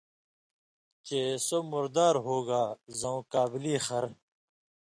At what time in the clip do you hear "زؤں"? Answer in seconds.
2.99-3.19